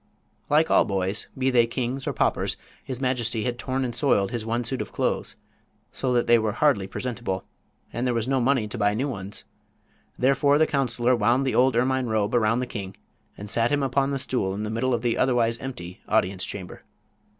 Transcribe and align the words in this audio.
Like 0.49 0.71
all 0.71 0.83
boys, 0.83 1.27
be 1.37 1.51
they 1.51 1.67
kings 1.67 2.07
or 2.07 2.11
paupers, 2.13 2.57
his 2.83 2.99
majesty 2.99 3.43
had 3.43 3.59
torn 3.59 3.85
and 3.85 3.93
soiled 3.93 4.31
his 4.31 4.43
one 4.43 4.63
suit 4.63 4.81
of 4.81 4.91
clothes, 4.91 5.35
so 5.91 6.11
that 6.13 6.25
they 6.25 6.39
were 6.39 6.53
hardly 6.53 6.87
presentable; 6.87 7.43
and 7.93 8.07
there 8.07 8.13
was 8.15 8.27
no 8.27 8.41
money 8.41 8.67
to 8.67 8.79
buy 8.79 8.95
new 8.95 9.07
ones. 9.07 9.43
Therefore 10.17 10.57
the 10.57 10.65
counselor 10.65 11.15
wound 11.15 11.45
the 11.45 11.53
old 11.53 11.75
ermine 11.75 12.07
robe 12.07 12.33
around 12.33 12.61
the 12.61 12.65
king 12.65 12.97
and 13.37 13.47
sat 13.47 13.71
him 13.71 13.83
upon 13.83 14.09
the 14.09 14.17
stool 14.17 14.55
in 14.55 14.63
the 14.63 14.71
middle 14.71 14.95
of 14.95 15.03
the 15.03 15.19
otherwise 15.19 15.59
empty 15.59 16.01
audience 16.09 16.45
chamber. 16.45 16.81